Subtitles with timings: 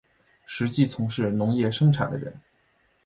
[0.47, 2.33] 实际从事农业生产的人